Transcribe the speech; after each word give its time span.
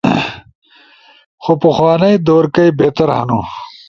خو 1.43 1.51
پخوانئی 1.63 2.15
دور 2.27 2.45
کئی 2.55 2.69
بہتر 2.79 3.07
ہنو۔ 3.17 3.39